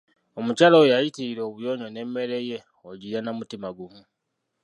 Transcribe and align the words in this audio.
Omukyala 0.39 0.75
oyo 0.81 0.91
yayitirira 0.93 1.41
obuyonjo 1.45 1.87
n'emmere 1.89 2.37
ye 2.49 2.57
ogirya 2.89 3.19
na 3.23 3.31
mutima 3.37 3.67
gumu. 3.77 4.01